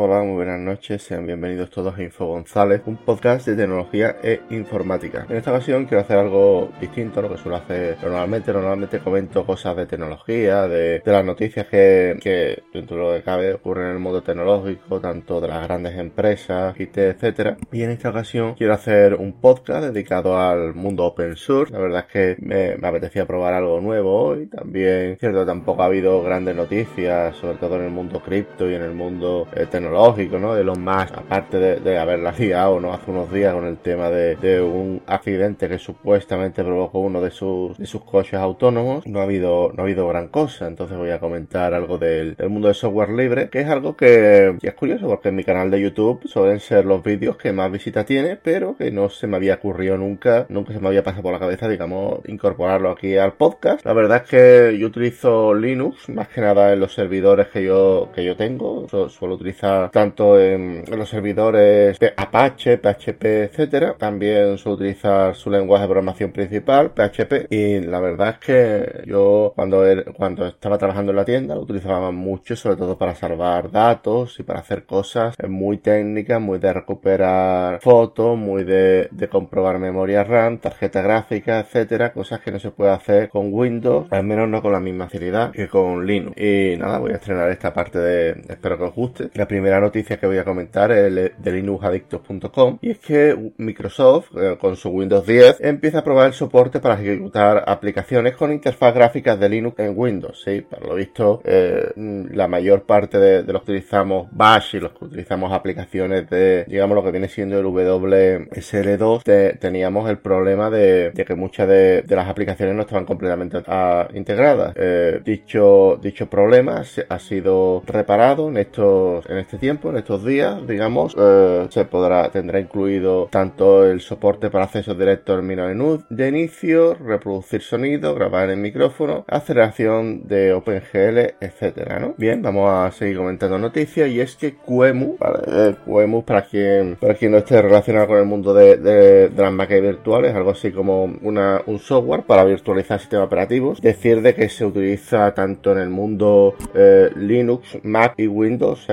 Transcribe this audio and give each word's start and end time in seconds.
Hola, 0.00 0.22
muy 0.22 0.36
buenas 0.36 0.60
noches, 0.60 1.02
sean 1.02 1.26
bienvenidos 1.26 1.70
todos 1.70 1.98
a 1.98 2.02
Info 2.04 2.26
González, 2.26 2.82
un 2.86 2.98
podcast 2.98 3.44
de 3.48 3.56
tecnología 3.56 4.18
e 4.22 4.42
informática. 4.50 5.26
En 5.28 5.38
esta 5.38 5.50
ocasión 5.50 5.86
quiero 5.86 6.02
hacer 6.02 6.18
algo 6.18 6.70
distinto 6.80 7.18
a 7.18 7.24
lo 7.24 7.30
que 7.30 7.36
suelo 7.36 7.56
hacer 7.56 7.96
normalmente. 8.00 8.52
Normalmente 8.52 9.00
comento 9.00 9.44
cosas 9.44 9.74
de 9.74 9.86
tecnología, 9.86 10.68
de, 10.68 11.02
las 11.04 11.24
noticias 11.24 11.66
que, 11.66 12.16
que, 12.22 12.62
dentro 12.72 12.96
de 12.96 13.02
lo 13.02 13.12
que 13.14 13.24
cabe 13.24 13.54
ocurren 13.54 13.86
en 13.86 13.92
el 13.94 13.98
mundo 13.98 14.22
tecnológico, 14.22 15.00
tanto 15.00 15.40
de 15.40 15.48
las 15.48 15.66
grandes 15.66 15.98
empresas, 15.98 16.78
IT, 16.78 16.96
etcétera. 16.96 17.56
Y 17.72 17.82
en 17.82 17.90
esta 17.90 18.10
ocasión 18.10 18.54
quiero 18.54 18.74
hacer 18.74 19.16
un 19.16 19.40
podcast 19.40 19.86
dedicado 19.92 20.38
al 20.38 20.74
mundo 20.74 21.06
open 21.06 21.34
source. 21.34 21.72
La 21.72 21.80
verdad 21.80 22.04
es 22.06 22.12
que 22.12 22.36
me, 22.40 22.74
apetecía 22.86 23.26
probar 23.26 23.52
algo 23.52 23.80
nuevo 23.80 24.14
hoy. 24.14 24.46
También, 24.46 25.16
cierto, 25.18 25.44
tampoco 25.44 25.82
ha 25.82 25.86
habido 25.86 26.22
grandes 26.22 26.54
noticias, 26.54 27.34
sobre 27.34 27.58
todo 27.58 27.74
en 27.74 27.86
el 27.86 27.90
mundo 27.90 28.22
cripto 28.22 28.70
y 28.70 28.74
en 28.74 28.82
el 28.82 28.92
mundo 28.92 29.48
eh, 29.56 29.66
¿no? 29.90 30.54
De 30.54 30.64
los 30.64 30.78
más, 30.78 31.12
aparte 31.12 31.58
de, 31.58 31.76
de 31.76 31.98
haberla 31.98 32.32
liado, 32.38 32.80
¿no? 32.80 32.92
Hace 32.92 33.10
unos 33.10 33.32
días 33.32 33.54
con 33.54 33.66
el 33.66 33.78
tema 33.78 34.10
de, 34.10 34.60
un 34.60 35.02
accidente 35.06 35.68
que 35.68 35.78
supuestamente 35.78 36.64
provocó 36.64 37.00
uno 37.00 37.20
de 37.20 37.30
sus, 37.30 37.76
sus 37.84 38.04
coches 38.04 38.34
autónomos, 38.34 39.06
no 39.06 39.20
ha 39.20 39.24
habido, 39.24 39.72
no 39.74 39.82
ha 39.82 39.86
habido 39.86 40.08
gran 40.08 40.28
cosa. 40.28 40.66
Entonces 40.66 40.96
voy 40.96 41.10
a 41.10 41.20
comentar 41.20 41.74
algo 41.74 41.98
del, 41.98 42.36
mundo 42.48 42.68
del 42.68 42.74
software 42.74 43.10
libre, 43.10 43.48
que 43.50 43.60
es 43.60 43.68
algo 43.68 43.96
que, 43.96 44.56
es 44.60 44.74
curioso 44.74 45.06
porque 45.06 45.28
en 45.28 45.36
mi 45.36 45.44
canal 45.44 45.70
de 45.70 45.80
YouTube 45.80 46.20
suelen 46.26 46.60
ser 46.60 46.84
los 46.84 47.02
vídeos 47.02 47.36
que 47.36 47.52
más 47.52 47.70
visitas 47.70 48.06
tiene, 48.06 48.36
pero 48.36 48.76
que 48.76 48.90
no 48.90 49.08
se 49.08 49.26
me 49.26 49.36
había 49.36 49.54
ocurrido 49.54 49.96
nunca, 49.96 50.46
nunca 50.48 50.72
se 50.72 50.80
me 50.80 50.88
había 50.88 51.02
pasado 51.02 51.22
por 51.22 51.32
la 51.32 51.38
cabeza, 51.38 51.68
digamos, 51.68 52.20
incorporarlo 52.26 52.90
aquí 52.90 53.16
al 53.16 53.34
podcast. 53.34 53.84
La 53.84 53.92
verdad 53.92 54.22
es 54.24 54.30
que 54.30 54.78
yo 54.78 54.86
utilizo 54.86 55.54
Linux, 55.54 56.08
más 56.08 56.28
que 56.28 56.40
nada 56.40 56.72
en 56.72 56.80
los 56.80 56.94
servidores 56.94 57.48
que 57.48 57.64
yo, 57.64 58.10
que 58.14 58.24
yo 58.24 58.36
tengo. 58.36 58.86
Suelo 59.08 59.34
utilizar 59.34 59.77
tanto 59.92 60.40
en, 60.40 60.84
los 60.88 61.08
servidores 61.08 61.98
de 61.98 62.12
Apache, 62.16 62.78
PHP, 62.78 63.24
etcétera. 63.24 63.94
También 63.98 64.58
suelo 64.58 64.76
utilizar 64.76 65.34
su 65.34 65.50
lenguaje 65.50 65.82
de 65.82 65.88
programación 65.88 66.32
principal, 66.32 66.90
PHP. 66.90 67.46
Y 67.50 67.80
la 67.80 68.00
verdad 68.00 68.30
es 68.30 68.38
que 68.38 69.02
yo 69.06 69.52
cuando, 69.54 69.84
cuando 70.16 70.46
estaba 70.46 70.78
trabajando 70.78 71.12
en 71.12 71.16
la 71.16 71.24
tienda 71.24 71.54
lo 71.54 71.62
utilizaba 71.62 72.10
mucho, 72.10 72.56
sobre 72.56 72.76
todo 72.76 72.98
para 72.98 73.14
salvar 73.14 73.70
datos 73.70 74.38
y 74.40 74.42
para 74.42 74.60
hacer 74.60 74.84
cosas 74.84 75.34
muy 75.48 75.78
técnicas, 75.78 76.40
muy 76.40 76.58
de 76.58 76.72
recuperar 76.72 77.80
fotos, 77.80 78.36
muy 78.36 78.64
de, 78.64 79.08
de 79.10 79.28
comprobar 79.28 79.78
memoria 79.78 80.24
RAM, 80.24 80.58
tarjeta 80.58 81.02
gráfica, 81.02 81.60
etcétera. 81.60 82.12
Cosas 82.12 82.40
que 82.40 82.50
no 82.52 82.58
se 82.58 82.70
puede 82.70 82.90
hacer 82.92 83.28
con 83.28 83.52
Windows, 83.52 84.06
al 84.10 84.24
menos 84.24 84.48
no 84.48 84.62
con 84.62 84.72
la 84.72 84.80
misma 84.80 85.06
facilidad 85.06 85.52
que 85.52 85.68
con 85.68 86.06
Linux. 86.06 86.36
Y 86.40 86.76
nada, 86.76 86.98
voy 86.98 87.12
a 87.12 87.16
estrenar 87.16 87.50
esta 87.50 87.72
parte 87.72 87.98
de, 87.98 88.30
espero 88.48 88.78
que 88.78 88.84
os 88.84 88.94
guste. 88.94 89.30
La 89.34 89.46
primera 89.58 89.80
noticia 89.80 90.20
que 90.20 90.26
voy 90.28 90.38
a 90.38 90.44
comentar 90.44 90.92
es 90.92 91.32
de 91.36 91.52
linuxadictos.com 91.52 92.78
y 92.80 92.90
es 92.90 92.98
que 92.98 93.52
Microsoft 93.56 94.30
eh, 94.36 94.56
con 94.56 94.76
su 94.76 94.88
Windows 94.90 95.26
10 95.26 95.56
empieza 95.62 95.98
a 95.98 96.04
probar 96.04 96.28
el 96.28 96.32
soporte 96.32 96.78
para 96.78 96.94
ejecutar 96.94 97.64
aplicaciones 97.66 98.36
con 98.36 98.52
interfaz 98.52 98.94
gráficas 98.94 99.40
de 99.40 99.48
Linux 99.48 99.80
en 99.80 99.94
Windows. 99.96 100.40
Sí, 100.44 100.60
para 100.60 100.86
lo 100.86 100.94
visto, 100.94 101.40
eh, 101.44 101.90
la 101.96 102.46
mayor 102.46 102.84
parte 102.84 103.18
de, 103.18 103.42
de, 103.42 103.52
los 103.52 103.64
que 103.64 103.72
utilizamos 103.72 104.28
Bash 104.30 104.76
y 104.76 104.78
los 104.80 104.92
que 104.92 105.06
utilizamos 105.06 105.52
aplicaciones 105.52 106.30
de, 106.30 106.64
digamos, 106.68 106.94
lo 106.94 107.02
que 107.02 107.10
viene 107.10 107.28
siendo 107.28 107.58
el 107.58 107.66
WSL2, 107.66 109.24
te, 109.24 109.54
teníamos 109.54 110.08
el 110.08 110.18
problema 110.18 110.70
de, 110.70 111.12
que 111.26 111.34
muchas 111.34 111.66
de, 111.66 112.04
las 112.08 112.28
aplicaciones 112.28 112.76
no 112.76 112.82
estaban 112.82 113.04
completamente 113.04 113.60
a, 113.66 114.06
integradas. 114.14 114.72
Eh, 114.76 115.20
dicho, 115.24 115.98
dicho 116.00 116.30
problema 116.30 116.84
ha 117.08 117.18
sido 117.18 117.82
reparado 117.86 118.48
en 118.48 118.58
estos, 118.58 119.28
en 119.28 119.38
este 119.48 119.56
tiempo, 119.56 119.88
en 119.88 119.96
estos 119.96 120.26
días, 120.26 120.66
digamos, 120.66 121.16
eh, 121.18 121.68
se 121.70 121.86
podrá, 121.86 122.28
tendrá 122.28 122.60
incluido 122.60 123.28
tanto 123.30 123.86
el 123.86 124.02
soporte 124.02 124.50
para 124.50 124.64
acceso 124.64 124.94
directo 124.94 125.32
al 125.32 125.42
menú 125.42 126.02
de 126.10 126.28
inicio, 126.28 126.92
reproducir 126.92 127.62
sonido, 127.62 128.14
grabar 128.14 128.44
en 128.44 128.50
el 128.50 128.56
micrófono, 128.58 129.24
aceleración 129.26 130.28
de 130.28 130.52
OpenGL, 130.52 131.36
etcétera, 131.40 131.98
¿no? 131.98 132.14
Bien, 132.18 132.42
vamos 132.42 132.70
a 132.70 132.90
seguir 132.90 133.16
comentando 133.16 133.58
noticias 133.58 134.10
y 134.10 134.20
es 134.20 134.36
que 134.36 134.54
QEMU, 134.54 135.16
¿vale? 135.18 135.38
Eh, 135.46 136.22
para 136.26 136.42
quien, 136.42 136.96
para 136.96 137.14
quien 137.14 137.32
no 137.32 137.38
esté 137.38 137.62
relacionado 137.62 138.08
con 138.08 138.18
el 138.18 138.26
mundo 138.26 138.52
de, 138.52 138.76
de, 138.76 139.30
las 139.34 139.52
máquinas 139.52 139.82
virtuales, 139.82 140.34
algo 140.34 140.50
así 140.50 140.72
como 140.72 141.04
una, 141.22 141.62
un 141.64 141.78
software 141.78 142.24
para 142.24 142.44
virtualizar 142.44 143.00
sistemas 143.00 143.28
operativos, 143.28 143.80
decir 143.80 144.20
de 144.20 144.34
que 144.34 144.50
se 144.50 144.66
utiliza 144.66 145.32
tanto 145.32 145.72
en 145.72 145.78
el 145.78 145.88
mundo 145.88 146.54
eh, 146.74 147.08
Linux, 147.16 147.78
Mac 147.82 148.12
y 148.18 148.26
Windows. 148.26 148.86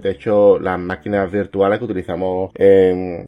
De 0.00 0.10
hecho, 0.10 0.58
las 0.58 0.78
máquinas 0.78 1.30
virtuales 1.30 1.78
que 1.78 1.84
utilizamos 1.84 2.50
en, 2.54 3.24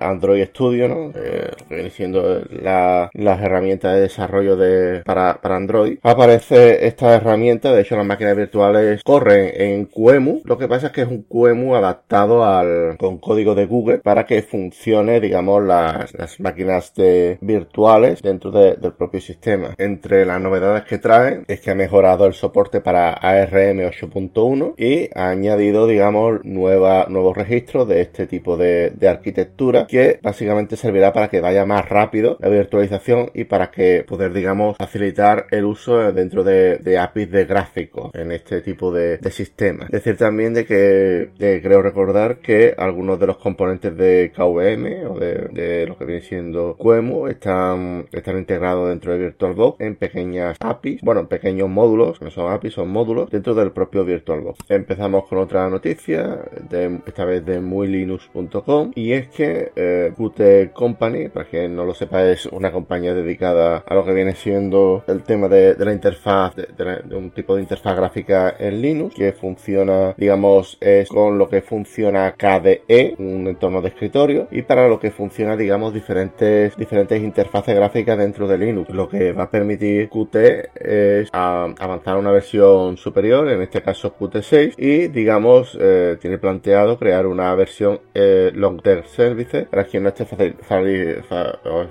Android 0.00 0.44
Studio, 0.46 0.88
¿no? 0.88 1.12
Eh, 1.14 1.90
siendo 1.90 2.42
la, 2.50 3.10
las 3.14 3.40
herramientas 3.40 3.94
de 3.94 4.00
desarrollo 4.00 4.56
de, 4.56 5.02
para, 5.04 5.40
para 5.40 5.56
Android. 5.56 5.98
Aparece 6.02 6.86
esta 6.86 7.14
herramienta, 7.14 7.72
de 7.72 7.82
hecho 7.82 7.96
las 7.96 8.06
máquinas 8.06 8.36
virtuales 8.36 9.02
corren 9.02 9.50
en 9.54 9.86
QEMU. 9.86 10.42
Lo 10.44 10.58
que 10.58 10.68
pasa 10.68 10.88
es 10.88 10.92
que 10.92 11.02
es 11.02 11.08
un 11.08 11.22
QEMU 11.22 11.74
adaptado 11.74 12.44
al, 12.44 12.96
con 12.98 13.18
código 13.18 13.54
de 13.54 13.66
Google 13.66 13.98
para 13.98 14.26
que 14.26 14.42
funcione, 14.42 15.20
digamos, 15.20 15.62
las, 15.62 16.14
las 16.14 16.40
máquinas 16.40 16.92
virtuales 17.40 18.22
dentro 18.22 18.50
de, 18.50 18.76
del 18.76 18.92
propio 18.92 19.20
sistema. 19.20 19.74
Entre 19.78 20.24
las 20.24 20.40
novedades 20.40 20.84
que 20.84 20.98
trae 20.98 21.42
es 21.46 21.60
que 21.60 21.70
ha 21.70 21.74
mejorado 21.74 22.26
el 22.26 22.34
soporte 22.34 22.80
para 22.80 23.12
ARM 23.12 23.78
8.1 23.80 24.74
y 24.76 25.10
ha 25.14 25.30
añadido, 25.30 25.86
digamos, 25.86 26.07
nueva, 26.10 27.06
nuevos 27.08 27.36
registros 27.36 27.88
de 27.88 28.00
este 28.00 28.26
tipo 28.26 28.56
de, 28.56 28.92
arquitectura 29.08 29.86
que 29.86 30.18
básicamente 30.22 30.76
servirá 30.76 31.12
para 31.12 31.28
que 31.28 31.40
vaya 31.40 31.64
más 31.64 31.88
rápido 31.88 32.36
la 32.40 32.48
virtualización 32.48 33.30
y 33.34 33.44
para 33.44 33.70
que 33.70 34.04
poder, 34.06 34.32
digamos, 34.32 34.76
facilitar 34.76 35.46
el 35.50 35.64
uso 35.64 36.12
dentro 36.12 36.44
de, 36.44 36.98
APIs 36.98 37.30
de 37.30 37.44
gráficos 37.44 38.10
en 38.14 38.32
este 38.32 38.60
tipo 38.60 38.92
de, 38.92 39.18
sistemas. 39.30 39.90
Decir 39.90 40.16
también 40.16 40.54
de 40.54 40.64
que 40.64 41.30
de, 41.38 41.60
creo 41.62 41.82
recordar 41.82 42.38
que 42.38 42.74
algunos 42.76 43.20
de 43.20 43.26
los 43.26 43.36
componentes 43.36 43.96
de 43.96 44.32
KVM 44.34 45.06
o 45.10 45.18
de, 45.18 45.86
lo 45.86 45.96
que 45.96 46.04
viene 46.04 46.22
siendo 46.22 46.76
QEMU 46.76 47.28
están, 47.28 48.06
están 48.12 48.38
integrados 48.38 48.88
dentro 48.88 49.12
de 49.12 49.18
VirtualBox 49.18 49.80
en 49.80 49.96
pequeñas 49.96 50.56
APIs, 50.60 51.02
bueno, 51.02 51.20
en 51.20 51.26
pequeños 51.26 51.68
módulos, 51.68 52.20
no 52.22 52.30
son 52.30 52.52
APIs, 52.52 52.74
son 52.74 52.88
módulos 52.88 53.30
dentro 53.30 53.54
del 53.54 53.70
propio 53.72 54.04
VirtualBox. 54.04 54.58
Empezamos 54.68 55.26
con 55.26 55.38
otra 55.38 55.68
noticia, 55.68 55.97
de, 56.06 57.00
esta 57.06 57.24
vez 57.24 57.44
de 57.44 57.60
muylinux.com, 57.60 58.92
y 58.94 59.12
es 59.12 59.28
que 59.28 59.72
eh, 59.74 60.12
Qt 60.16 60.72
Company, 60.72 61.28
para 61.28 61.46
quien 61.46 61.74
no 61.74 61.84
lo 61.84 61.94
sepa, 61.94 62.24
es 62.24 62.46
una 62.46 62.72
compañía 62.72 63.14
dedicada 63.14 63.84
a 63.86 63.94
lo 63.94 64.04
que 64.04 64.12
viene 64.12 64.34
siendo 64.34 65.04
el 65.06 65.22
tema 65.22 65.48
de, 65.48 65.74
la 65.78 65.92
interfaz, 65.92 66.54
de, 66.56 67.16
un 67.16 67.30
tipo 67.30 67.56
de 67.56 67.62
interfaz 67.62 67.96
gráfica 67.96 68.54
en 68.58 68.80
Linux, 68.80 69.14
que 69.14 69.32
funciona, 69.32 70.14
digamos, 70.16 70.78
es 70.80 71.08
con 71.08 71.38
lo 71.38 71.48
que 71.48 71.62
funciona 71.62 72.32
KDE, 72.32 73.16
un 73.18 73.46
entorno 73.48 73.82
de 73.82 73.88
escritorio, 73.88 74.48
y 74.50 74.62
para 74.62 74.88
lo 74.88 74.98
que 74.98 75.10
funciona, 75.10 75.56
digamos, 75.56 75.92
diferentes, 75.92 76.76
diferentes 76.76 77.22
interfaces 77.22 77.74
gráficas 77.74 78.18
dentro 78.18 78.46
de 78.46 78.58
Linux. 78.58 78.90
Lo 78.90 79.08
que 79.08 79.32
va 79.32 79.44
a 79.44 79.50
permitir 79.50 80.08
Qt 80.08 80.36
es 80.74 81.28
avanzar 81.32 82.14
a 82.14 82.18
una 82.18 82.30
versión 82.30 82.96
superior, 82.96 83.48
en 83.48 83.62
este 83.62 83.82
caso 83.82 84.14
Qt6, 84.18 84.74
y 84.76 85.08
digamos, 85.08 85.76
tiene 86.20 86.38
planteado 86.38 86.98
crear 86.98 87.26
una 87.26 87.54
versión 87.54 88.00
eh, 88.14 88.50
Long 88.54 88.82
Term 88.82 89.04
Service. 89.04 89.66
Para 89.70 89.84
quien 89.84 90.02
no 90.02 90.10
esté 90.10 90.24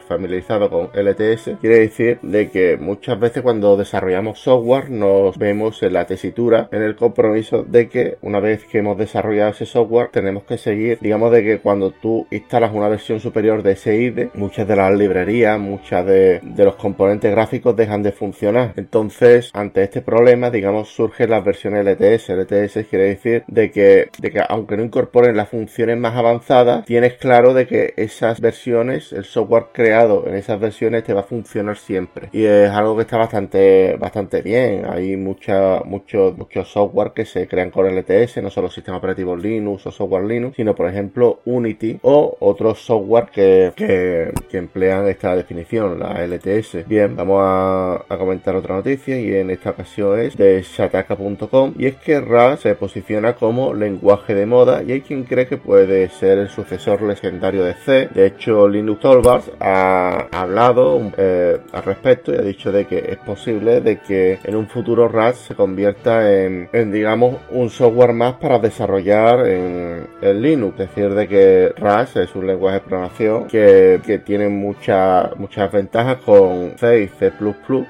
familiarizado 0.07 0.69
con 0.69 0.89
LTS, 0.93 1.57
quiere 1.61 1.79
decir 1.79 2.19
de 2.21 2.49
que 2.49 2.77
muchas 2.77 3.19
veces 3.19 3.43
cuando 3.43 3.77
desarrollamos 3.77 4.39
software 4.39 4.89
nos 4.89 5.37
vemos 5.37 5.81
en 5.83 5.93
la 5.93 6.05
tesitura, 6.05 6.69
en 6.71 6.81
el 6.81 6.95
compromiso 6.95 7.63
de 7.63 7.89
que 7.89 8.17
una 8.21 8.39
vez 8.39 8.65
que 8.65 8.79
hemos 8.79 8.97
desarrollado 8.97 9.51
ese 9.51 9.65
software 9.65 10.09
tenemos 10.11 10.43
que 10.43 10.57
seguir, 10.57 10.97
digamos 11.01 11.31
de 11.31 11.43
que 11.43 11.59
cuando 11.59 11.91
tú 11.91 12.27
instalas 12.31 12.71
una 12.73 12.89
versión 12.89 13.19
superior 13.19 13.63
de 13.63 13.73
ese 13.73 13.95
IDE, 13.95 14.29
muchas 14.33 14.67
de 14.67 14.75
las 14.75 14.93
librerías, 14.93 15.59
muchas 15.59 16.05
de 16.05 16.41
los 16.57 16.75
componentes 16.75 17.31
gráficos 17.31 17.75
dejan 17.75 18.03
de 18.03 18.11
funcionar. 18.11 18.73
Entonces, 18.75 19.51
ante 19.53 19.83
este 19.83 20.01
problema, 20.01 20.49
digamos, 20.49 20.89
surgen 20.89 21.29
las 21.29 21.43
versiones 21.43 21.85
LTS. 21.85 22.29
LTS 22.29 22.87
quiere 22.89 23.05
decir 23.05 23.43
de 23.47 23.71
que, 23.71 23.86
de 24.17 24.31
que 24.31 24.41
aunque 24.47 24.77
no 24.77 24.83
incorporen 24.83 25.37
las 25.37 25.49
funciones 25.49 25.97
más 25.97 26.15
avanzadas, 26.15 26.85
tienes 26.85 27.13
claro 27.13 27.53
de 27.53 27.67
que 27.67 27.93
esas 27.97 28.41
versiones, 28.41 29.13
el 29.13 29.25
software 29.25 29.67
creado 29.73 30.25
en 30.27 30.35
esas 30.35 30.59
versiones 30.59 31.03
te 31.03 31.13
va 31.13 31.21
a 31.21 31.23
funcionar 31.23 31.77
siempre. 31.77 32.29
Y 32.31 32.45
es 32.45 32.69
algo 32.69 32.95
que 32.95 33.03
está 33.03 33.17
bastante, 33.17 33.95
bastante 33.97 34.41
bien. 34.41 34.85
Hay 34.89 35.15
mucha, 35.17 35.81
mucho, 35.83 36.33
muchos 36.37 36.71
software 36.71 37.11
que 37.13 37.25
se 37.25 37.47
crean 37.47 37.71
con 37.71 37.85
LTS, 37.87 38.41
no 38.41 38.49
solo 38.49 38.69
sistemas 38.69 38.99
operativos 38.99 39.41
Linux 39.41 39.85
o 39.87 39.91
software 39.91 40.25
Linux, 40.25 40.55
sino 40.55 40.75
por 40.75 40.87
ejemplo 40.89 41.39
Unity 41.45 41.99
o 42.03 42.37
otros 42.39 42.79
software 42.79 43.27
que, 43.31 43.73
que, 43.75 44.57
emplean 44.57 45.07
esta 45.07 45.35
definición, 45.35 45.99
la 45.99 46.25
LTS. 46.25 46.87
Bien, 46.87 47.15
vamos 47.15 47.41
a, 47.43 48.05
comentar 48.17 48.55
otra 48.55 48.75
noticia 48.75 49.19
y 49.19 49.35
en 49.35 49.51
esta 49.51 49.69
ocasión 49.69 50.19
es 50.19 50.35
de 50.35 50.61
shataka.com 50.63 51.75
y 51.77 51.85
es 51.85 51.95
que 51.95 52.19
RA 52.19 52.57
se 52.57 52.73
posiciona 52.75 53.33
como 53.33 53.73
lenguaje 53.79 54.33
de 54.35 54.45
moda 54.45 54.83
y 54.83 54.91
hay 54.91 55.01
quien 55.01 55.23
cree 55.23 55.47
que 55.47 55.57
puede 55.57 56.09
ser 56.09 56.37
el 56.37 56.49
sucesor 56.49 57.01
legendario 57.01 57.63
de 57.63 57.73
C. 57.73 58.09
De 58.13 58.25
hecho, 58.25 58.67
Linux 58.67 59.01
Torvalds 59.01 59.51
ha 59.59 60.27
hablado 60.31 61.11
eh, 61.17 61.57
al 61.71 61.83
respecto 61.83 62.33
y 62.33 62.37
ha 62.37 62.41
dicho 62.41 62.71
de 62.71 62.85
que 62.85 62.97
es 62.97 63.17
posible 63.17 63.81
de 63.81 63.99
que 63.99 64.39
en 64.43 64.55
un 64.55 64.67
futuro 64.67 65.07
Rust 65.07 65.47
se 65.47 65.55
convierta 65.55 66.31
en, 66.31 66.91
digamos, 66.91 67.37
un 67.51 67.69
software 67.69 68.13
más 68.13 68.35
para 68.35 68.59
desarrollar 68.59 69.47
en, 69.47 70.07
Linux. 70.41 70.79
Es 70.79 70.89
decir, 70.89 71.13
de 71.13 71.27
que 71.27 71.73
Rust 71.77 72.17
es 72.17 72.35
un 72.35 72.47
lenguaje 72.47 72.79
de 72.79 72.81
programación 72.81 73.47
que, 73.47 74.21
tiene 74.25 74.49
muchas 74.49 75.71
ventajas 75.71 76.17
con 76.17 76.73
C 76.77 77.03
y 77.03 77.07
C++, 77.07 77.31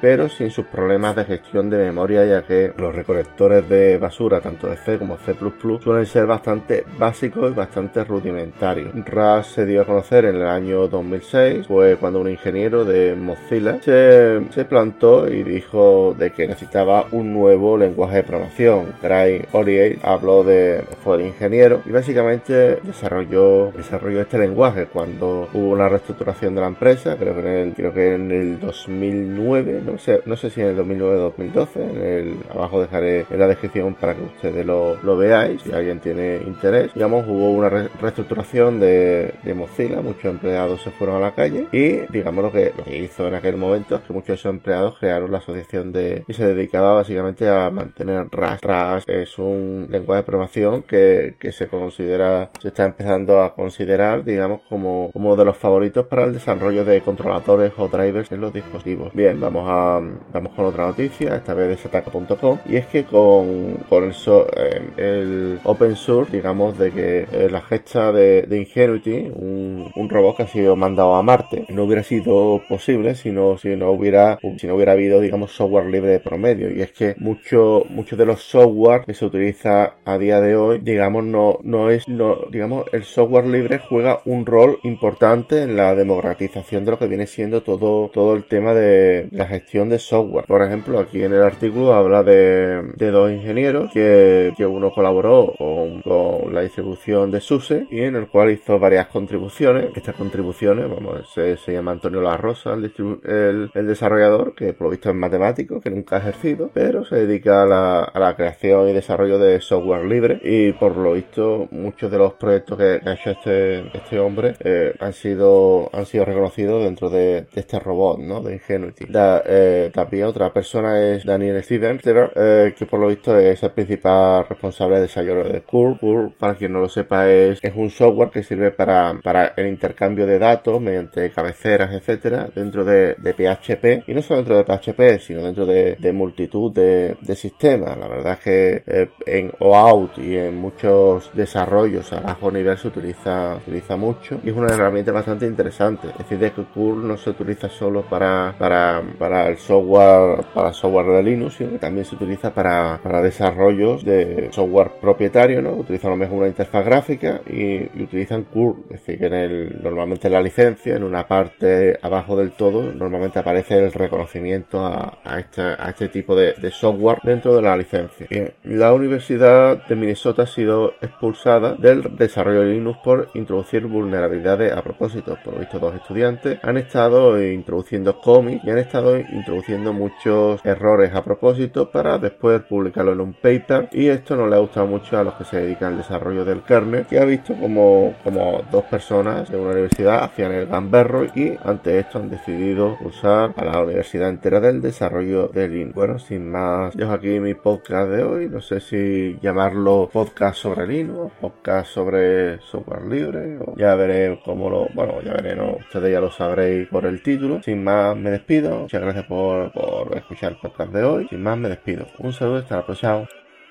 pero 0.01 0.29
sin 0.29 0.51
sus 0.51 0.65
problemas 0.65 1.15
de 1.15 1.25
gestión 1.25 1.69
de 1.69 1.77
memoria, 1.77 2.25
ya 2.25 2.43
que 2.43 2.73
los 2.77 2.93
recolectores 2.93 3.67
de 3.69 3.97
basura, 3.97 4.41
tanto 4.41 4.67
de 4.67 4.77
C 4.77 4.97
como 4.97 5.17
C++, 5.17 5.33
suelen 5.81 6.05
ser 6.05 6.25
bastante 6.25 6.85
básicos 6.97 7.51
y 7.51 7.55
bastante 7.55 8.03
rudimentarios. 8.03 8.91
Rust 9.05 9.55
se 9.55 9.65
dio 9.65 9.81
a 9.81 9.85
conocer 9.85 10.25
en 10.25 10.35
el 10.35 10.47
año 10.47 10.87
2006, 10.87 11.67
fue 11.67 11.97
cuando 11.97 12.21
un 12.21 12.29
ingeniero 12.29 12.85
de 12.85 13.15
Mozilla 13.15 13.81
se, 13.81 14.41
se 14.51 14.65
plantó 14.65 15.27
y 15.27 15.43
dijo 15.43 16.15
de 16.17 16.31
que 16.31 16.47
necesitaba 16.47 17.05
un 17.11 17.33
nuevo 17.33 17.77
lenguaje 17.77 18.17
de 18.17 18.23
programación. 18.23 18.93
Gray 19.01 19.45
Oriate 19.51 19.99
habló 20.03 20.43
de, 20.43 20.83
fue 21.03 21.17
el 21.17 21.27
ingeniero 21.27 21.81
y 21.85 21.91
básicamente 21.91 22.79
desarrolló, 22.83 23.71
desarrolló 23.71 24.21
este 24.21 24.37
lenguaje 24.37 24.87
cuando 24.87 25.47
hubo 25.53 25.69
una 25.69 25.89
reestructuración 25.89 26.55
de 26.55 26.61
la 26.61 26.67
empresa, 26.67 27.17
creo 27.17 27.33
que 27.35 27.39
en 27.39 27.47
el, 27.47 27.73
creo 27.73 27.93
que 27.93 28.13
en 28.15 28.31
el 28.31 28.59
2009, 28.59 29.81
no 29.85 29.97
sé, 29.97 30.21
no 30.25 30.35
sé 30.35 30.49
si 30.49 30.61
en 30.61 30.67
el 30.67 30.75
2009 30.75 31.15
o 31.15 31.21
2012, 31.23 31.83
en 31.83 32.03
el, 32.03 32.37
abajo 32.53 32.81
dejaré 32.81 33.25
en 33.29 33.39
la 33.39 33.47
descripción 33.47 33.95
para 33.95 34.15
que 34.15 34.23
ustedes 34.23 34.65
lo, 34.65 34.95
lo 35.03 35.17
veáis, 35.17 35.56
si 35.59 35.71
alguien 35.71 35.99
tiene 35.99 36.37
interés. 36.45 36.93
Digamos, 36.93 37.25
hubo 37.27 37.51
una 37.51 37.69
reestructuración 37.69 38.79
de, 38.79 39.33
de, 39.43 39.53
Mozilla, 39.53 40.01
muchos 40.01 40.25
empleados 40.25 40.81
se 40.81 40.91
fueron 40.91 41.17
a 41.17 41.19
la 41.19 41.31
calle 41.31 41.67
y 41.71 42.11
digamos 42.11 42.43
lo 42.43 42.51
que, 42.51 42.73
lo 42.77 42.83
que 42.83 42.97
hizo 42.97 43.27
en 43.27 43.35
aquel 43.35 43.57
momento 43.57 43.95
es 43.95 44.01
que 44.01 44.13
muchos 44.13 44.27
de 44.27 44.33
esos 44.35 44.49
empleados 44.51 44.97
crearon 44.99 45.31
la 45.31 45.39
asociación 45.39 45.91
de 45.91 46.23
y 46.27 46.33
se 46.33 46.45
dedicaba 46.45 46.93
básicamente 46.93 47.47
a 47.49 47.69
mantener 47.69 48.27
Rust. 48.31 48.65
Rust 48.65 49.09
es 49.09 49.37
un 49.39 49.87
lenguaje 49.89 50.21
de 50.21 50.25
programación 50.25 50.83
que, 50.83 51.35
que 51.39 51.51
se 51.51 51.67
considera, 51.67 52.51
se 52.61 52.69
está 52.69 52.85
empezando 52.85 53.41
a 53.41 53.55
considerar, 53.55 54.23
digamos, 54.23 54.61
como 54.69 55.11
uno 55.13 55.35
de 55.35 55.45
los 55.45 55.57
favoritos 55.57 56.05
para 56.07 56.25
el 56.25 56.33
desarrollo 56.33 56.85
de 56.85 57.01
controladores 57.01 57.73
o 57.77 57.87
drivers 57.87 58.31
en 58.31 58.41
los 58.41 58.53
dispositivos. 58.53 59.13
Bien, 59.13 59.39
vamos 59.39 59.65
a 59.67 60.01
vamos 60.33 60.53
con 60.53 60.65
otra 60.65 60.87
noticia, 60.87 61.35
esta 61.35 61.53
vez 61.53 61.69
de 61.69 61.77
sataka.com, 61.77 62.59
y 62.65 62.75
es 62.75 62.87
que 62.87 63.05
con, 63.05 63.75
con 63.89 64.03
el, 64.03 64.11
eh, 64.55 64.89
el, 64.97 65.46
open 65.63 65.95
source, 65.95 66.31
digamos, 66.31 66.77
de 66.77 66.91
que 66.91 67.27
eh, 67.31 67.49
la 67.49 67.61
gesta 67.61 68.11
de, 68.11 68.47
Ingenuity, 68.49 69.31
un, 69.35 69.91
un, 69.95 70.09
robot 70.09 70.37
que 70.37 70.43
ha 70.43 70.47
sido 70.47 70.75
mandado 70.75 71.15
a 71.15 71.23
Marte, 71.23 71.65
no 71.69 71.83
hubiera 71.83 72.03
sido 72.03 72.61
posible 72.67 73.15
si 73.15 73.31
no, 73.31 73.57
si 73.57 73.75
no 73.75 73.91
hubiera, 73.91 74.39
si 74.57 74.67
no 74.67 74.75
hubiera 74.75 74.93
habido, 74.93 75.19
digamos, 75.21 75.51
software 75.51 75.85
libre 75.85 76.11
de 76.11 76.19
promedio. 76.19 76.71
Y 76.71 76.81
es 76.81 76.91
que 76.91 77.15
mucho, 77.19 77.83
muchos 77.89 78.17
de 78.17 78.25
los 78.25 78.41
software 78.41 79.03
que 79.05 79.13
se 79.13 79.25
utiliza 79.25 79.95
a 80.05 80.17
día 80.17 80.41
de 80.41 80.55
hoy, 80.55 80.79
digamos, 80.79 81.23
no, 81.23 81.59
no 81.63 81.89
es, 81.89 82.07
no, 82.07 82.37
digamos, 82.51 82.85
el 82.91 83.03
software 83.03 83.47
libre 83.47 83.79
juega 83.79 84.21
un 84.25 84.45
rol 84.45 84.79
importante 84.83 85.61
en 85.61 85.75
la 85.75 85.95
democratización 85.95 86.85
de 86.85 86.91
lo 86.91 86.99
que 86.99 87.07
viene 87.07 87.27
siendo 87.27 87.61
todo, 87.61 88.09
todo 88.13 88.33
el 88.35 88.45
tema 88.45 88.73
de 88.73 89.27
la 89.31 89.45
gestión 89.45 89.89
de 89.89 89.99
software. 89.99 90.45
Por 90.45 90.61
ejemplo, 90.61 90.99
aquí 90.99 91.23
en 91.23 91.33
el 91.33 91.43
artículo 91.43 91.93
habla 91.93 92.23
de, 92.23 92.83
de 92.95 93.11
dos 93.11 93.31
ingenieros 93.31 93.91
que, 93.91 94.53
que 94.57 94.65
uno 94.65 94.91
colaboró 94.91 95.36
con, 95.57 96.01
con, 96.01 96.53
la 96.53 96.61
distribución 96.61 97.31
de 97.31 97.41
SUSE 97.41 97.87
y 97.91 98.01
en 98.01 98.15
el 98.15 98.27
cual 98.27 98.51
hizo 98.51 98.79
varias 98.79 99.07
contribuciones. 99.07 99.89
Estas 99.95 100.15
contribuciones, 100.15 100.89
vamos, 100.89 101.29
se, 101.33 101.57
se 101.57 101.73
llama 101.73 101.91
Antonio 101.91 102.21
La 102.21 102.37
Rosa, 102.37 102.73
el, 102.73 102.91
el, 103.25 103.71
el, 103.73 103.87
desarrollador, 103.87 104.55
que 104.55 104.73
por 104.73 104.85
lo 104.85 104.91
visto 104.91 105.09
es 105.09 105.15
matemático, 105.15 105.79
que 105.81 105.89
nunca 105.89 106.17
ha 106.17 106.19
ejercido, 106.19 106.69
pero 106.73 107.05
se 107.05 107.15
dedica 107.15 107.63
a 107.63 107.65
la, 107.65 108.03
a 108.03 108.19
la 108.19 108.35
creación 108.35 108.89
y 108.89 108.93
desarrollo 108.93 109.39
de 109.39 109.59
software 109.61 110.05
libre 110.05 110.39
y 110.43 110.73
por 110.73 110.95
lo 110.97 111.13
visto 111.13 111.67
muchos 111.71 112.11
de 112.11 112.17
los 112.17 112.33
proyectos 112.33 112.77
que, 112.77 113.01
ha 113.05 113.13
hecho 113.13 113.31
este, 113.31 113.97
este 113.97 114.19
hombre 114.19 114.55
eh, 114.59 114.93
han 114.99 115.13
sido 115.13 115.89
han 115.93 116.05
sido 116.05 116.25
reconocidos 116.25 116.83
dentro 116.83 117.09
de, 117.09 117.45
de 117.53 117.61
este 117.61 117.79
robot, 117.79 118.19
¿no? 118.19 118.41
De 118.41 118.53
Ingenuity. 118.53 119.05
Da, 119.09 119.43
eh, 119.45 119.91
también 119.93 120.25
otra 120.25 120.51
persona 120.51 121.01
es 121.01 121.25
Daniel 121.25 121.63
Stevens, 121.63 122.01
eh, 122.05 122.73
que 122.77 122.85
por 122.85 122.99
lo 122.99 123.07
visto 123.07 123.37
es 123.37 123.61
el 123.63 123.71
principal 123.71 124.45
responsable 124.47 124.99
de 124.99 125.07
desarrollo 125.27 125.53
de 125.53 125.61
Curve. 125.61 125.97
Curve, 125.99 126.31
para 126.37 126.55
quien 126.55 126.73
no 126.73 126.79
lo 126.79 126.89
sepa, 126.89 127.29
es, 127.29 127.59
es 127.61 127.75
un 127.75 127.89
software 127.89 128.29
que 128.29 128.43
sirve 128.43 128.71
para, 128.71 129.19
para 129.23 129.53
el 129.55 129.67
intercambio 129.67 130.25
de 130.25 130.39
datos 130.39 130.81
mediante 130.81 131.29
cabeceras, 131.31 131.93
etcétera, 131.93 132.49
dentro 132.53 132.83
de, 132.83 133.15
de 133.15 133.33
PHP. 133.33 134.09
Y 134.09 134.13
no 134.13 134.21
solo 134.21 134.43
dentro 134.43 134.57
de 134.57 134.63
PHP, 134.63 135.19
sino 135.19 135.43
dentro 135.43 135.65
de, 135.65 135.97
multitud 136.13 136.71
de, 136.71 137.17
de, 137.21 137.35
sistemas. 137.35 137.97
La 137.97 138.07
verdad 138.07 138.33
es 138.33 138.39
que 138.39 138.83
eh, 138.87 139.09
en 139.25 139.51
OAuth 139.59 140.17
y 140.17 140.37
en 140.37 140.55
muchos 140.55 141.29
desarrollos 141.33 142.11
a 142.13 142.21
bajo 142.21 142.49
nivel 142.49 142.77
se 142.77 142.87
utiliza, 142.87 143.55
utiliza 143.55 143.95
mucho 143.95 144.39
y 144.43 144.49
es 144.49 144.55
una 144.55 144.73
herramienta 144.73 145.11
bastante 145.11 145.45
interesante. 145.45 146.07
Es 146.09 146.17
decir, 146.19 146.39
de 146.39 146.51
que 146.51 146.63
Curve 146.63 147.07
no 147.07 147.17
se 147.17 147.29
utiliza 147.29 147.69
solo 147.69 148.03
para, 148.03 148.55
para, 148.57 149.03
para 149.19 149.47
el 149.49 149.57
software, 149.57 150.45
para 150.53 150.73
software 150.73 151.07
de 151.07 151.23
Linux, 151.23 151.55
sino 151.55 151.71
que 151.71 151.79
también 151.79 152.05
se 152.05 152.15
utiliza 152.15 152.53
para, 152.53 152.99
para 153.03 153.21
desarrollos 153.21 154.03
de 154.03 154.49
software 154.51 154.91
propietario, 155.17 155.63
¿no? 155.63 155.71
Utilizan 155.71 156.11
a 156.11 156.13
lo 156.13 156.17
mejor 156.17 156.37
una 156.37 156.47
interfaz 156.47 156.85
gráfica 156.85 157.41
y, 157.47 157.85
utilizan 158.03 158.43
Curve. 158.43 158.83
Es 158.91 158.99
decir, 158.99 159.17
que 159.17 159.25
en 159.25 159.33
el, 159.33 159.81
normalmente 159.81 160.27
en 160.27 160.33
la 160.33 160.41
licencia, 160.41 160.95
en 160.95 161.03
una 161.03 161.27
parte 161.27 161.97
abajo 162.03 162.37
del 162.37 162.51
todo, 162.51 162.93
normalmente 162.93 163.39
aparece 163.39 163.79
el 163.79 163.91
reconocimiento 163.91 164.85
a, 164.85 165.17
a, 165.23 165.39
este, 165.39 165.61
a 165.61 165.89
este 165.89 166.09
tipo 166.09 166.35
de, 166.35 166.53
de, 166.53 166.69
software 166.69 167.17
dentro 167.23 167.55
de 167.55 167.63
la 167.63 167.75
licencia. 167.75 168.27
Bien, 168.29 168.53
la 168.63 168.93
Universidad 168.93 169.87
de 169.87 169.95
Minnesota 169.95 170.43
ha 170.43 170.47
sido 170.47 170.93
expulsada 171.01 171.73
del 171.73 172.15
desarrollo 172.15 172.61
de 172.61 172.73
Linux 172.73 172.99
por 173.03 173.29
introducir 173.33 173.87
vulnerabilidades 173.87 174.71
a 174.71 174.83
propósito. 174.83 175.35
Por 175.43 175.55
lo 175.55 175.59
visto, 175.61 175.79
dos 175.79 175.95
estudiantes 175.95 176.59
han 176.61 176.77
estado 176.77 177.41
introduciendo 177.41 178.21
cómics 178.21 178.63
y 178.63 178.69
han 178.69 178.77
estado 178.77 179.17
introduciendo 179.17 179.93
muchos 179.93 180.63
errores 180.63 181.15
a 181.15 181.23
propósito 181.23 181.89
para 181.89 182.19
después 182.19 182.61
publicarlo 182.61 183.13
en 183.13 183.21
un 183.21 183.33
paper 183.33 183.89
y 183.91 184.09
esto 184.09 184.35
no 184.35 184.45
le 184.45 184.55
ha 184.55 184.59
gustado 184.59 184.85
mucho 184.85 185.06
a 185.15 185.23
los 185.23 185.35
que 185.35 185.45
se 185.45 185.61
dedican 185.61 185.93
al 185.93 185.97
desarrollo 185.97 186.43
del 186.43 186.61
kernel 186.63 187.05
que 187.05 187.19
ha 187.19 187.25
visto 187.25 187.53
como, 187.55 188.13
como 188.23 188.63
dos 188.71 188.83
personas 188.85 189.49
de 189.49 189.57
una 189.57 189.71
universidad 189.71 190.23
hacían 190.23 190.51
el 190.51 190.67
gamberro 190.67 191.25
y 191.33 191.57
ante 191.63 191.99
esto 191.99 192.19
han 192.19 192.29
decidido 192.29 192.97
usar 193.01 193.53
a 193.55 193.65
la 193.65 193.81
universidad 193.81 194.29
entera 194.29 194.59
del 194.59 194.81
desarrollo 194.81 195.47
de 195.47 195.67
Linux. 195.67 195.95
Bueno, 195.95 196.19
sin 196.19 196.49
más, 196.51 196.95
dejo 196.95 197.11
aquí 197.11 197.39
mi 197.39 197.53
podcast 197.53 198.09
de 198.09 198.23
hoy. 198.23 198.49
No 198.49 198.61
sé 198.61 198.79
si 198.79 199.37
llamarlo 199.41 200.09
podcast 200.11 200.57
sobre 200.57 200.87
Linux, 200.87 201.33
podcast 201.39 201.91
sobre 201.91 202.59
software 202.61 203.05
libre, 203.05 203.59
ya 203.77 203.95
veré 203.95 204.39
cómo 204.43 204.69
lo, 204.69 204.87
bueno, 204.93 205.21
ya 205.21 205.33
veré, 205.33 205.55
no, 205.55 205.77
ustedes 205.77 206.11
ya 206.11 206.19
lo 206.19 206.31
sabréis 206.31 206.87
por 206.89 207.05
el 207.05 207.21
título. 207.21 207.61
Sin 207.63 207.83
más, 207.83 208.15
me 208.15 208.31
despido. 208.31 208.79
Muchas 208.81 209.01
gracias 209.01 209.25
por, 209.25 209.71
por 209.71 210.15
escuchar 210.17 210.53
el 210.53 210.57
podcast 210.57 210.91
de 210.91 211.03
hoy. 211.03 211.27
Sin 211.29 211.41
más, 211.41 211.57
me 211.57 211.69
despido. 211.69 212.07
Un 212.19 212.33
saludo, 212.33 212.57
hasta 212.57 212.77
la 212.77 212.85
próxima. 212.85 213.46